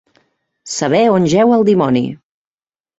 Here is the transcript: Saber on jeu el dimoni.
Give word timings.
Saber 0.77 1.03
on 1.17 1.29
jeu 1.37 1.55
el 1.59 1.69
dimoni. 1.71 2.05